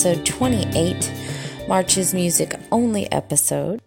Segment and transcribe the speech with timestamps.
[0.00, 1.12] episode 28,
[1.68, 3.82] March's music only episode.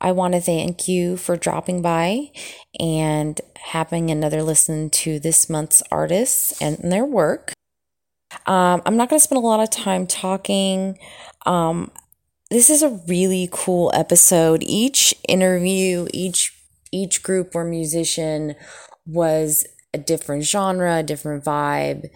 [0.00, 2.30] I want to thank you for dropping by
[2.78, 7.52] and having another listen to this month's artists and their work.
[8.46, 10.96] Um, I'm not going to spend a lot of time talking.
[11.44, 11.90] Um,
[12.48, 14.62] this is a really cool episode.
[14.62, 16.56] Each interview, each
[16.92, 18.54] each group or musician
[19.06, 22.10] was a different genre, a different vibe.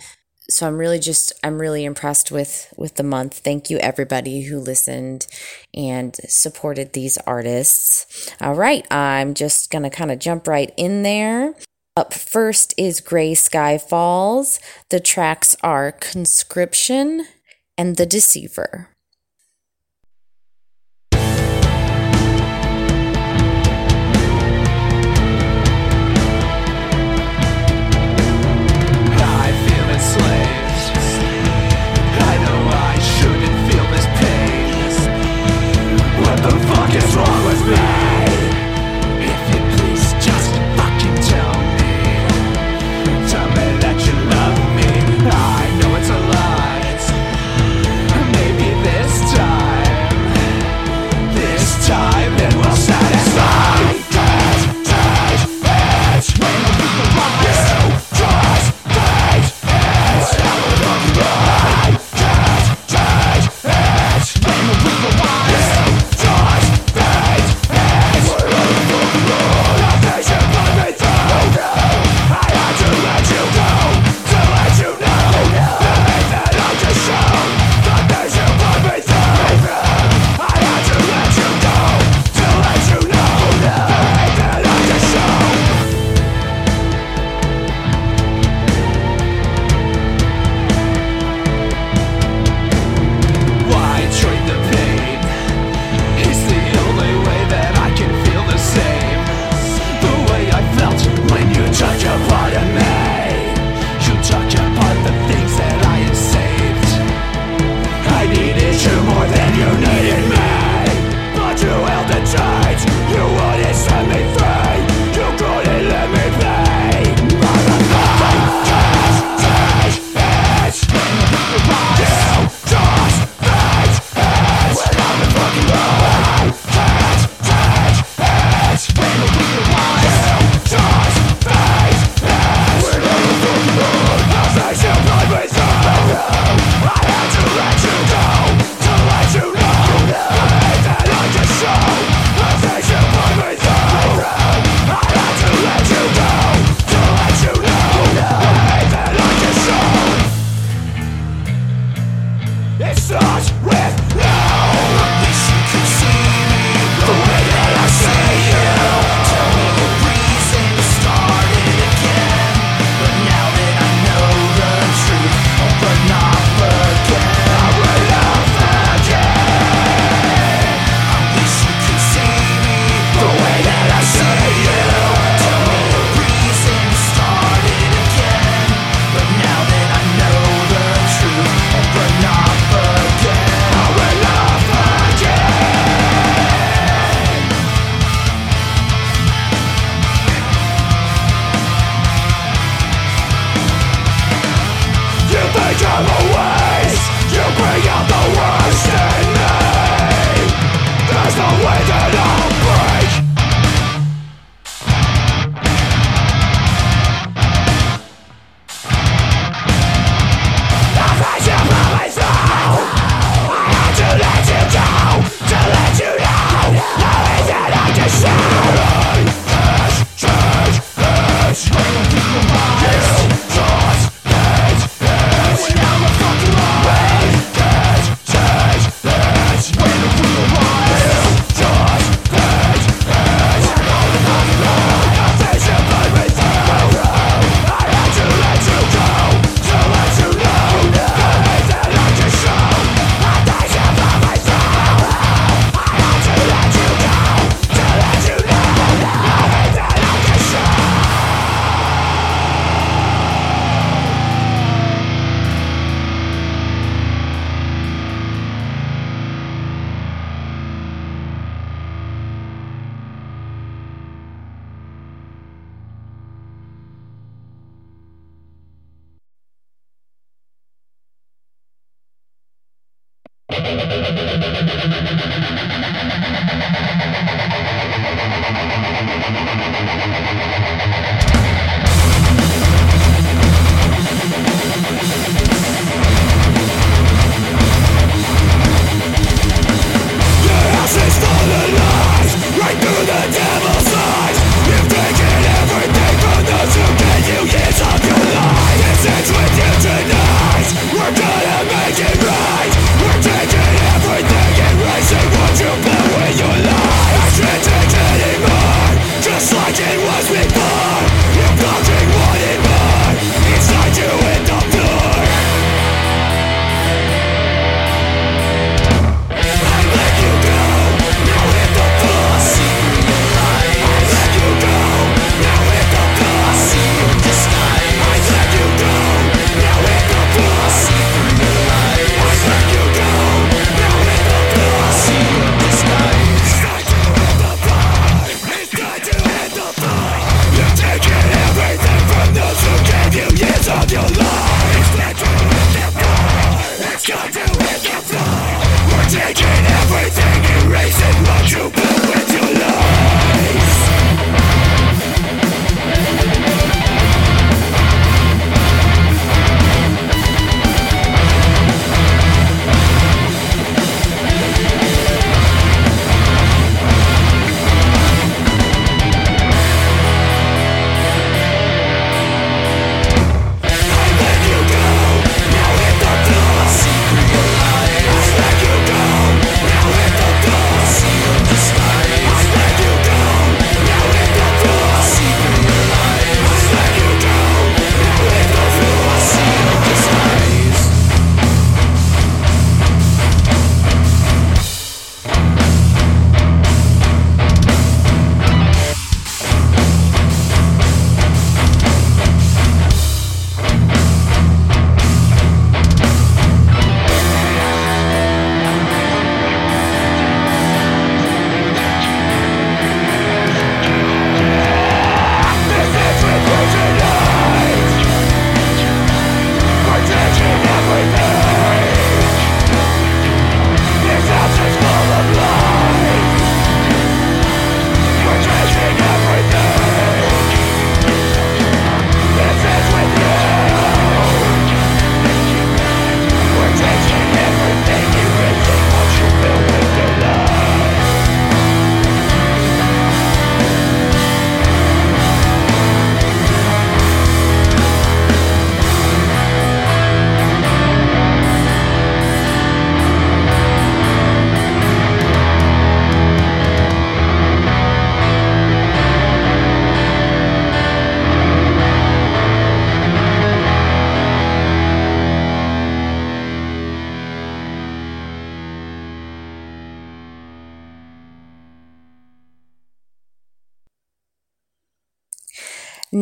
[0.48, 3.38] So I'm really just I'm really impressed with with the month.
[3.38, 5.26] Thank you everybody who listened
[5.74, 8.30] and supported these artists.
[8.40, 11.54] All right, I'm just going to kind of jump right in there.
[11.96, 14.60] Up first is Gray Sky Falls.
[14.90, 17.26] The tracks are Conscription
[17.78, 18.90] and The Deceiver.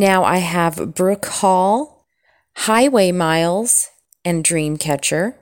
[0.05, 2.05] Now I have Brook Hall,
[2.57, 3.89] Highway Miles,
[4.23, 5.33] and Dreamcatcher.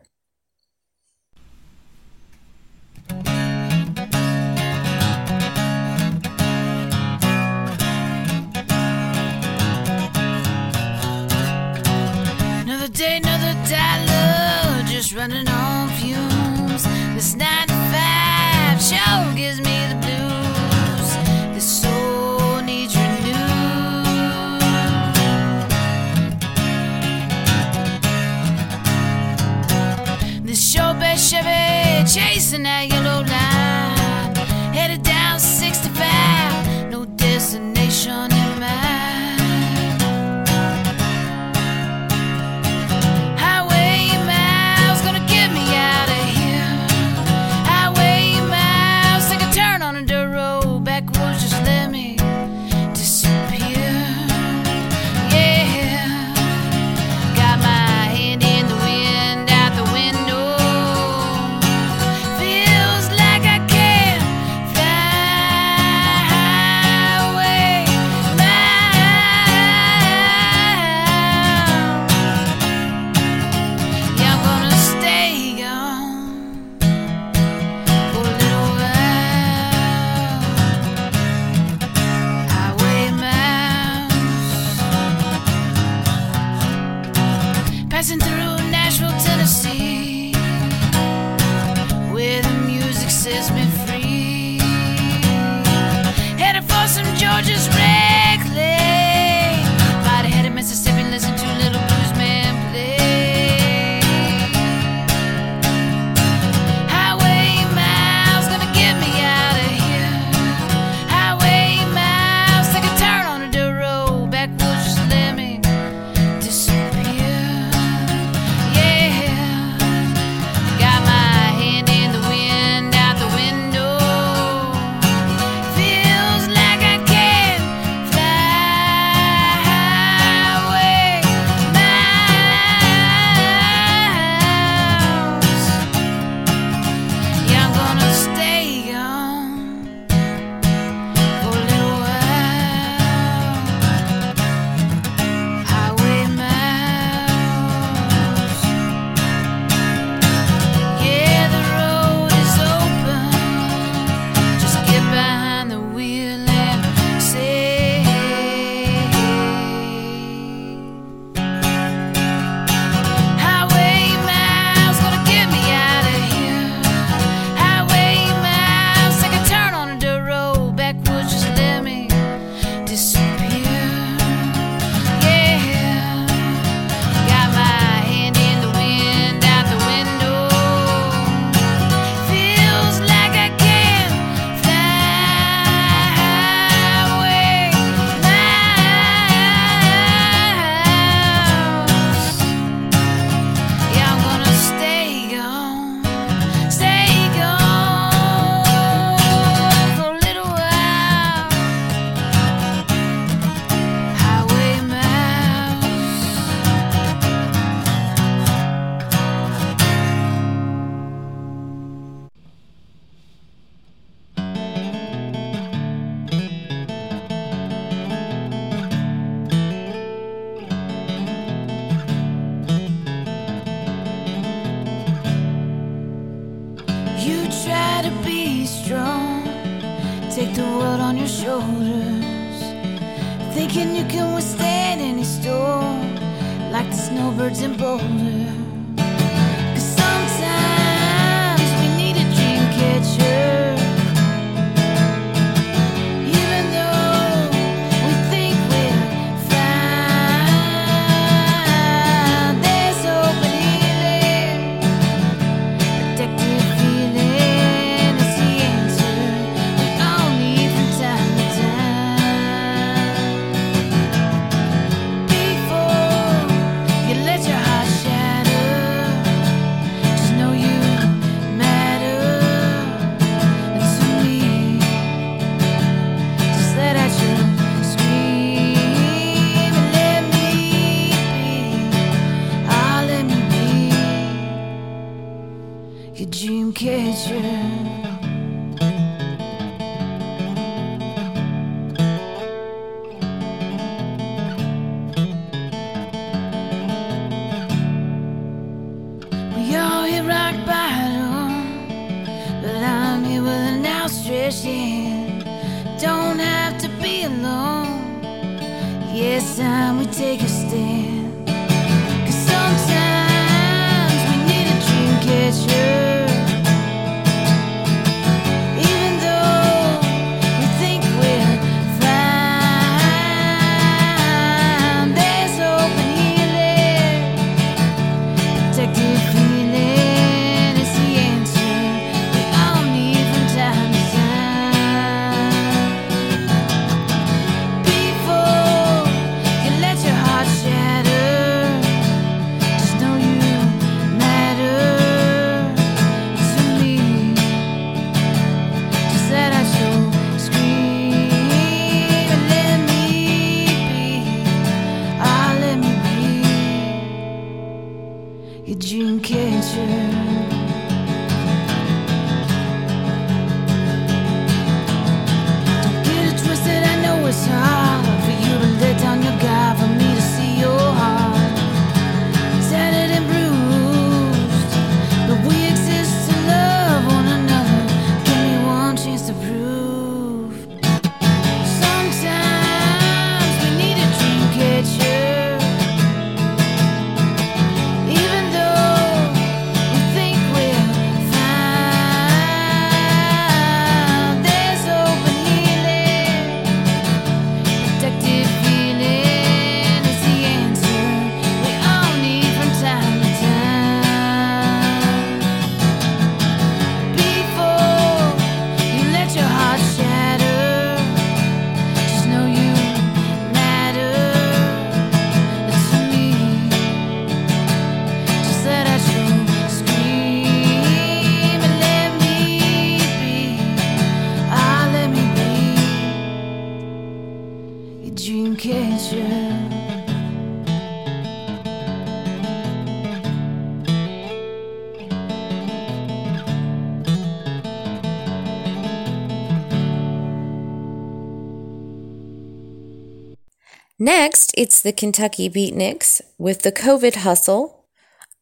[444.62, 447.84] It's the Kentucky Beatniks with the COVID Hustle,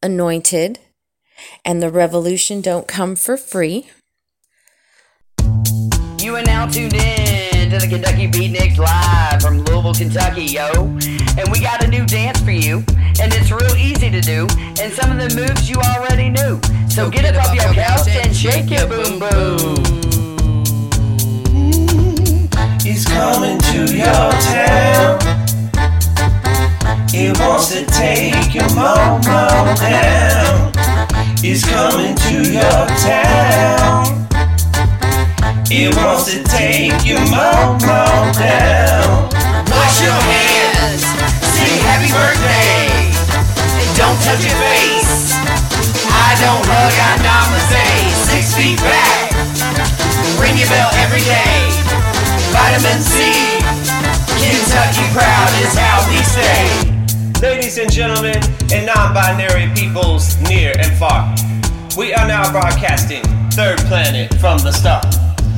[0.03, 0.77] Anointed,
[1.65, 3.89] and the Revolution Don't Come for Free.
[6.19, 10.69] You are now tuned in to the Kentucky Beatniks live from Louisville, Kentucky, yo.
[11.39, 12.83] And we got a new dance for you,
[13.19, 14.45] and it's real easy to do,
[14.79, 16.61] and some of the moves you already knew.
[16.87, 19.83] So get, up off your couch and shake your boom boom.
[22.83, 25.30] He's coming to your town.
[27.11, 30.71] He wants to take your mama down.
[31.41, 34.27] He's coming to your town.
[35.67, 39.27] He wants to take your mama down.
[39.67, 41.03] Wash your hands,
[41.51, 42.87] sing happy birthday,
[43.75, 45.35] and don't touch your face.
[46.15, 49.35] I don't hug, I namaste, six feet back.
[50.39, 51.75] Ring your bell every day.
[52.55, 53.59] Vitamin C,
[54.39, 56.90] Kentucky proud is how we stay
[57.41, 58.37] ladies and gentlemen,
[58.71, 61.33] and non binary peoples near and far.
[61.97, 65.01] We are now broadcasting Third Planet from the Star.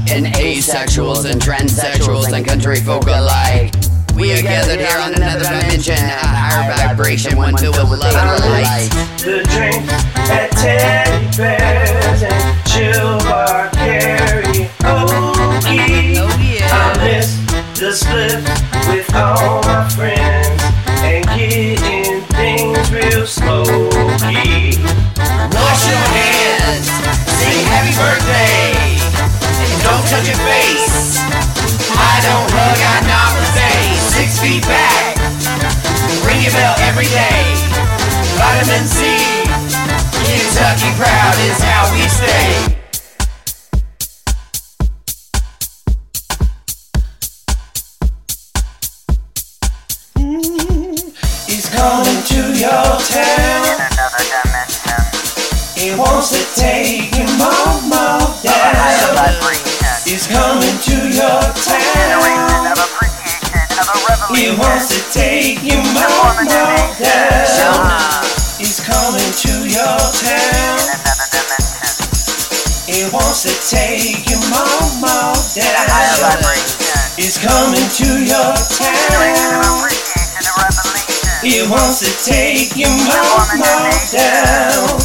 [0.10, 3.74] And asexuals and transsexuals and country folk alike.
[4.16, 8.40] We are gathered here on another dimension, a higher vibration, one filled with love and
[8.46, 8.90] light.
[9.18, 9.84] The drink
[10.30, 14.70] at teddy bears and chill bar karaoke.
[14.84, 15.60] Oh,
[16.72, 17.38] I miss
[17.80, 18.44] the split
[18.88, 20.53] with all my friends.
[77.44, 79.84] Coming to your town.
[81.44, 84.96] It wants to take your mama down.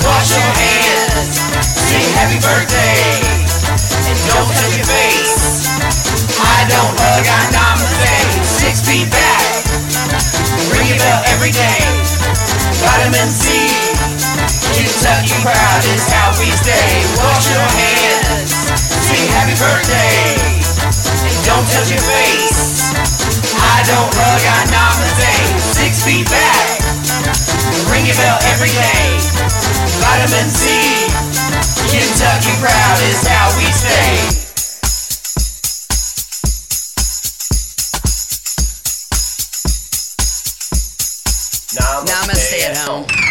[0.00, 1.36] Wash your hands,
[1.68, 3.20] sing happy birthday,
[4.08, 5.68] and don't touch your face.
[6.40, 8.40] I don't hug, I namaste.
[8.40, 9.44] Six feet back,
[10.72, 11.84] ring your bell every day.
[12.80, 13.68] Vitamin C,
[14.72, 17.04] Kentucky proud is how we stay.
[17.20, 20.61] Wash your hands, sing happy birthday,
[21.44, 22.94] don't touch your face.
[22.94, 25.58] I don't hug, I namaste.
[25.74, 26.66] Six feet back,
[27.90, 29.18] ring your bell every day.
[29.98, 30.70] Vitamin C,
[31.90, 34.42] Kentucky proud is how we stay.
[42.02, 43.21] Namaste at home.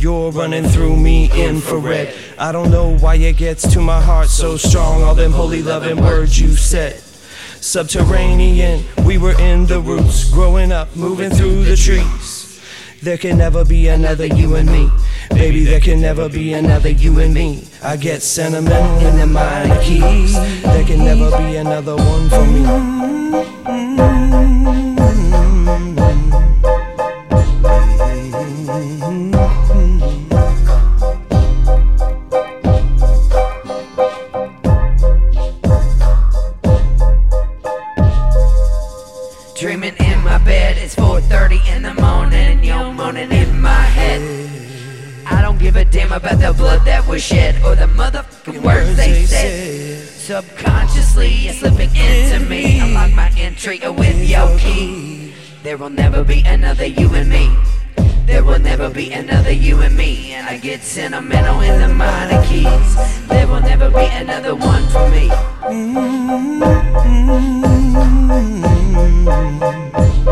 [0.00, 2.14] You're running through me infrared.
[2.38, 5.02] I don't know why it gets to my heart so strong.
[5.02, 6.94] All them holy loving words you said.
[7.60, 12.60] Subterranean, we were in the roots, growing up, moving through the trees.
[13.02, 14.90] There can never be another you and me.
[15.30, 17.68] Baby, there can never be another you and me.
[17.82, 20.34] I get sentimental in the minor keys.
[20.62, 23.59] There can never be another one for me.
[39.60, 44.22] Dreaming in my bed, it's 4:30 in the morning, you're moaning in my head.
[45.26, 48.96] I don't give a damn about the blood that was shed or the motherfucking words
[48.96, 50.08] they said.
[50.08, 52.80] Subconsciously, you're slipping into me.
[52.80, 55.34] Unlock my entry with your key.
[55.62, 57.54] There will never be another you and me.
[58.24, 60.32] There will never be another you and me.
[60.32, 62.96] And I get sentimental in the minor keys.
[63.28, 65.28] There will never be another one for me.
[68.92, 70.29] Holy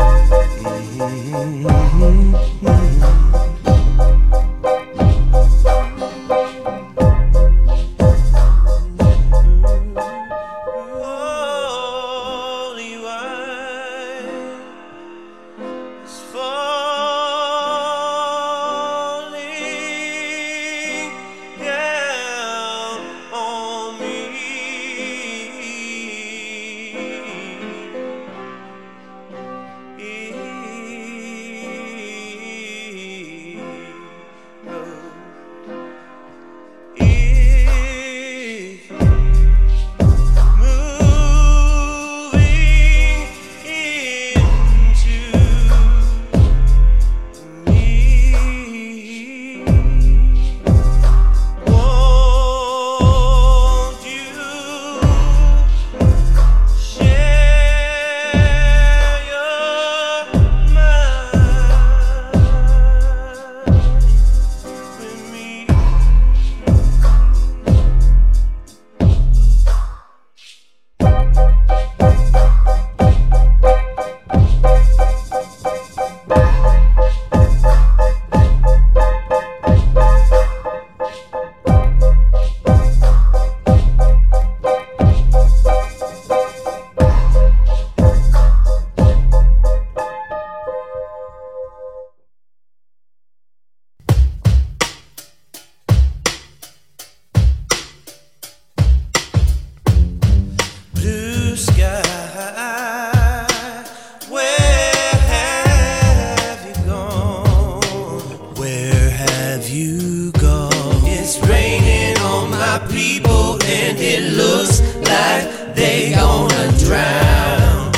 [112.71, 117.91] my people, and it looks like they gonna drown.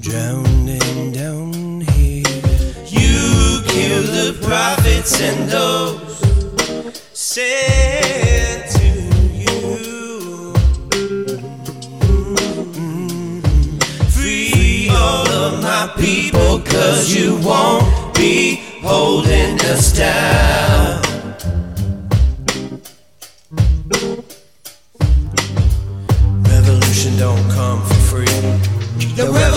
[0.00, 2.24] Drowning down here.
[2.98, 6.18] You kill the prophets and those
[7.12, 8.88] said to
[9.42, 10.52] you.
[14.16, 21.05] Free all of my people, cause you won't be holding us down.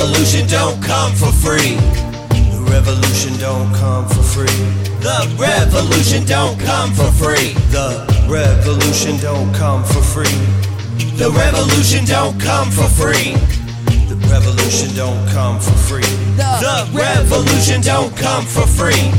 [0.10, 1.76] Revolution don't come for free.
[2.50, 4.48] The revolution don't come for free.
[5.02, 7.54] The revolution don't come for free.
[7.70, 10.26] The revolution don't come for free.
[11.18, 13.36] The revolution don't come for free.
[14.10, 16.02] The revolution don't come for free.
[16.38, 19.14] The revolution don't come for free.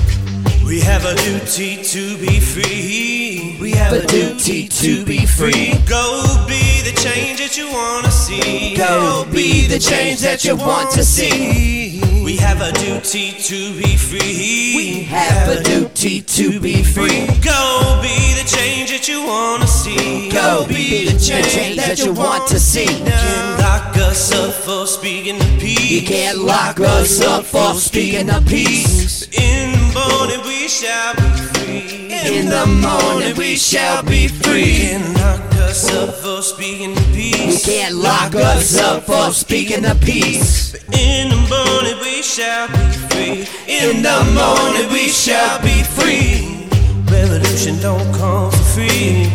[0.67, 3.30] We have a duty to be free.
[3.71, 5.75] We have a duty to be free.
[5.87, 8.75] Go be the change that you wanna see.
[8.75, 12.01] Go be the change that you want to see.
[12.25, 14.75] We have a duty to be free.
[14.75, 17.29] We have a duty to be free.
[17.43, 20.31] Go be the change that you wanna see.
[20.31, 22.91] Go be the change that you want to see.
[22.91, 25.91] You can't lock us up for speaking the peace.
[25.93, 29.29] You can't lock us up for speaking the peace.
[29.29, 32.10] In the morning we shall be free.
[32.31, 34.87] In the morning we shall be free.
[34.87, 37.67] You can't lock us up for speaking the peace.
[37.67, 40.75] You can't lock us up for speaking the peace.
[40.95, 43.49] In the morning we shall be free.
[43.67, 46.69] In the morning we shall be free.
[47.11, 49.27] Revolution don't come for free.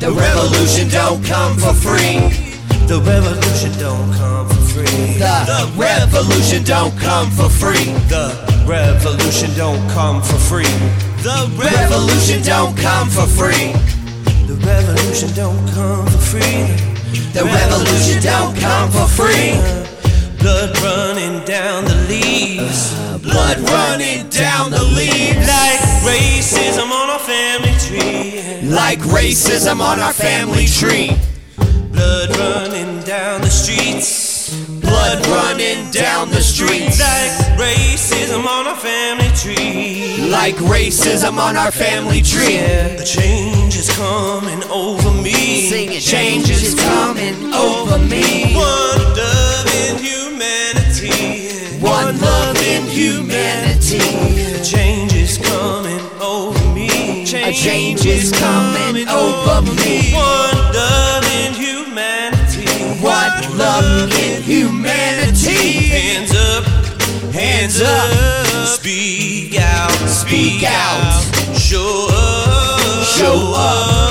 [0.00, 2.18] The revolution don't come for free.
[2.88, 5.18] The revolution don't come for free.
[5.22, 7.94] The revolution don't come for free.
[8.10, 8.34] The
[8.66, 11.09] revolution don't come for free.
[11.22, 13.72] The revolution don't come for free.
[14.46, 16.64] The revolution don't come for free.
[17.36, 19.52] The revolution don't come for free.
[20.40, 22.94] Blood running down the leaves.
[23.20, 25.46] Blood running down the leaves.
[25.46, 28.66] Like racism on our family tree.
[28.66, 31.18] Like racism on our family tree.
[31.92, 34.56] Blood running down the streets.
[34.80, 36.98] Blood running down the streets.
[36.98, 39.79] Like racism on our family tree.
[40.30, 42.58] Like racism on our family tree.
[42.96, 45.68] The change is coming over me.
[45.68, 46.00] Sing it.
[46.00, 48.54] Change is coming over me.
[48.54, 51.80] One love in humanity.
[51.80, 53.98] One love in humanity.
[53.98, 57.22] The change is coming over me.
[57.22, 60.12] A change is coming over me.
[60.14, 63.02] One love in humanity.
[63.02, 65.88] One love in humanity.
[65.90, 66.64] Hands up,
[67.34, 68.29] hands up.
[70.20, 71.22] Speak out.
[71.56, 74.09] Show up, Show up.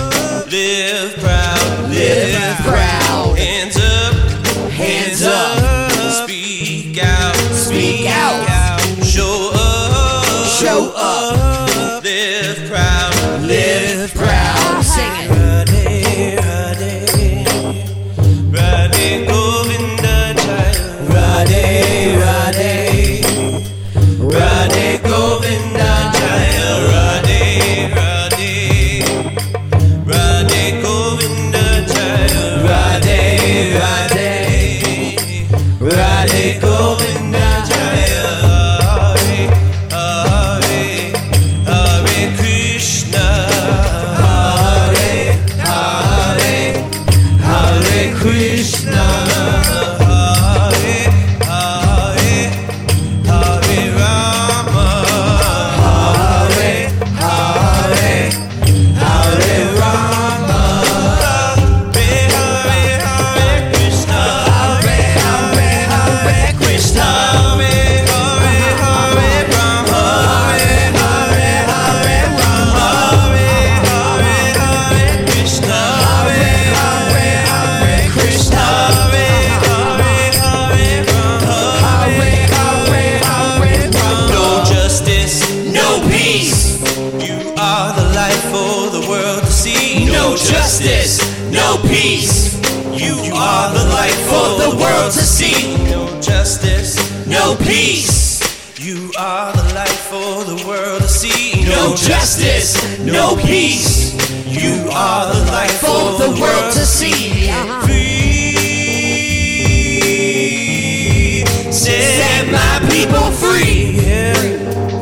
[113.00, 113.96] people free.
[114.06, 114.34] Yeah.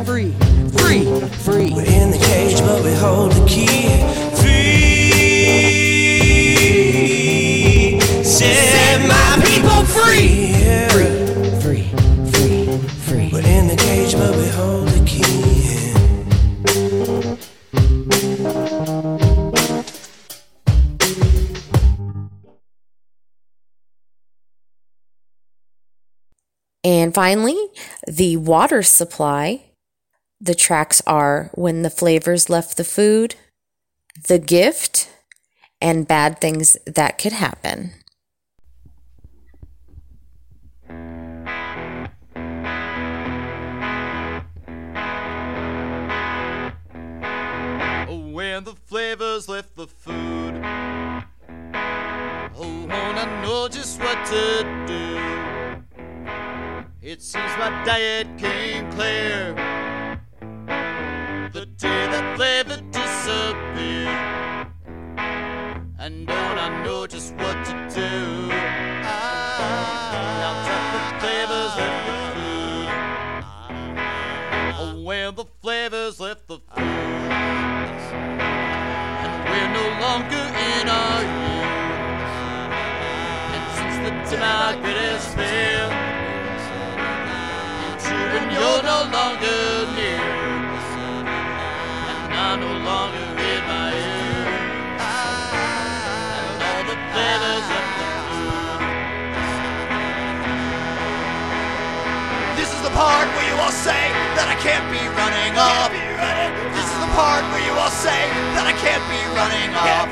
[0.04, 0.32] Free,
[0.78, 1.04] free,
[1.44, 1.72] free.
[1.74, 3.88] We're in the cage, but we hold the key.
[4.38, 4.78] Free.
[8.22, 10.52] Set my people free.
[10.62, 10.88] Yeah.
[10.94, 11.10] Free,
[11.60, 11.84] free,
[12.32, 13.30] free, free.
[13.32, 15.24] We're in the cage, but we hold the key.
[26.84, 27.58] And finally,
[28.08, 29.64] the water supply.
[30.40, 33.34] The tracks are When the Flavors Left the Food,
[34.28, 35.10] The Gift,
[35.80, 37.92] and Bad Things That Could Happen.
[48.32, 50.62] When the flavors left the food,
[52.54, 55.47] oh, won't I know just what to do?
[57.00, 59.54] It seems my diet came clear
[61.52, 64.66] the day that flavor disappeared.
[66.00, 68.48] And don't I know just what to do?
[70.38, 70.54] Now
[70.92, 72.88] the flavors left the food.
[74.80, 76.82] Oh, when the flavors left the food.
[79.22, 81.78] And we're no longer in our youth.
[83.54, 85.17] And since the democracy failed,
[89.40, 90.18] longer near.
[92.10, 94.98] And I'm no longer in my youth.
[96.38, 98.82] And all the flavors left the food.
[102.56, 105.90] This is the part where you all say that I can't be running off.
[106.74, 108.26] This is the part where you all say
[108.58, 110.10] that I can't be running off.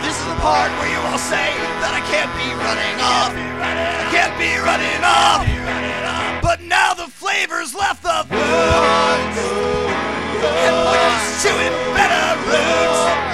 [0.00, 1.52] This is the part where you all say
[1.84, 3.32] that I can't be running off.
[3.36, 6.27] I can't be running off.
[8.18, 8.38] The food.
[10.42, 13.27] And we're just chewing better roots.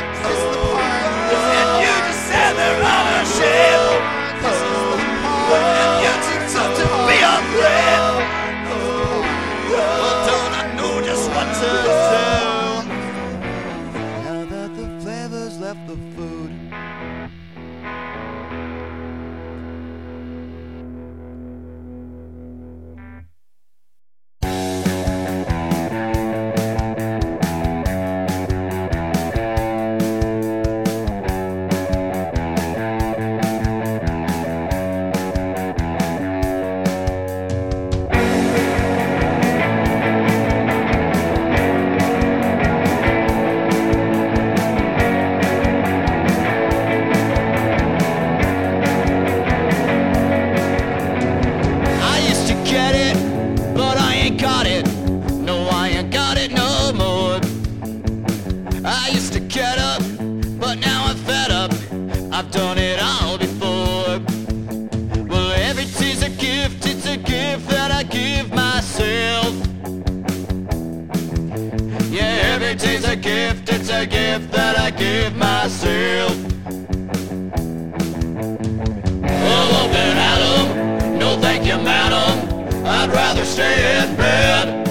[83.04, 84.88] I'd rather stay in bed.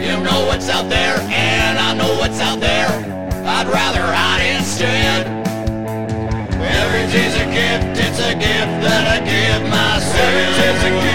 [0.00, 2.86] You know what's out there, and I know what's out there.
[3.44, 5.26] I'd rather hide instead.
[6.54, 11.07] Every day's a gift, it's a gift that I give myself.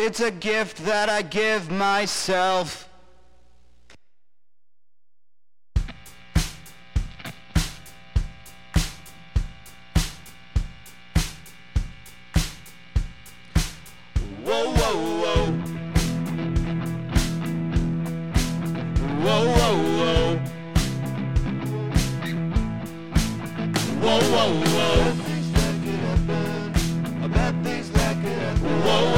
[0.00, 2.88] It's a gift that I give myself.
[14.44, 15.46] whoa, whoa, whoa.
[19.24, 20.38] Whoa, whoa, whoa.
[24.00, 26.72] Whoa, things that could happen.
[27.64, 28.82] Things that could happen.
[28.82, 29.17] Whoa, whoa.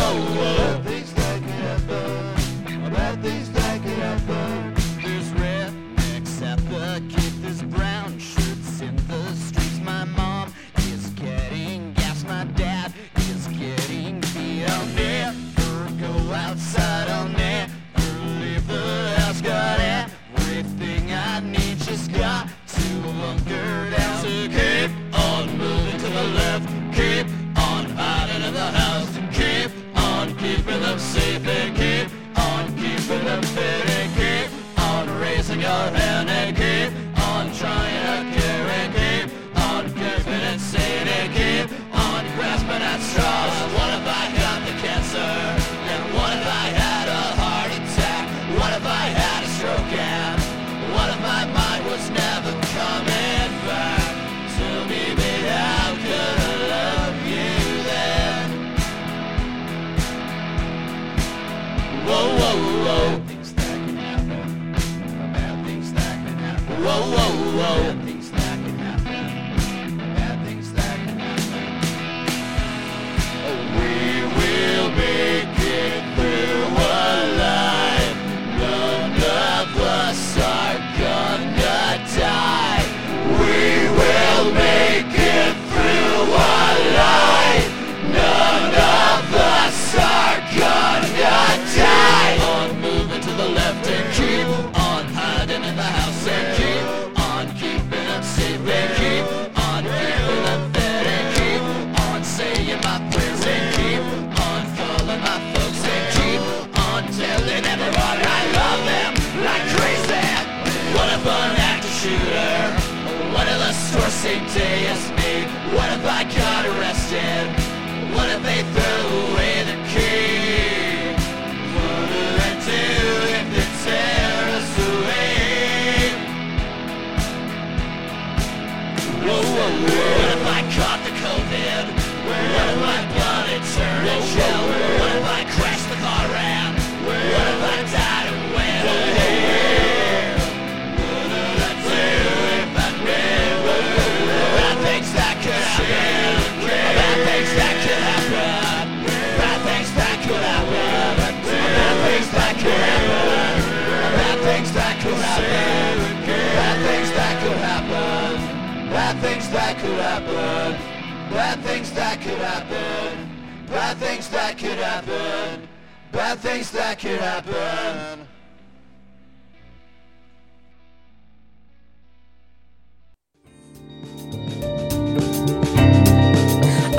[162.21, 163.31] could happen.
[163.67, 165.69] Bad things that could happen.
[166.13, 168.27] Bad things that could happen.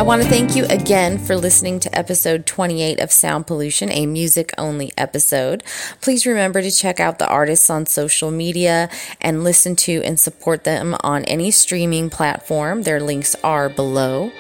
[0.02, 4.08] I want to thank you again for listening to episode 28 of Sound Pollution, a
[4.08, 5.64] music only episode.
[6.02, 8.90] Please remember to check out the artists on social media
[9.22, 12.82] and listen to and support them on any streaming platform.
[12.82, 14.32] Their links are below.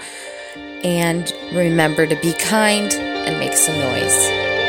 [0.83, 4.60] And remember to be kind and make some noise.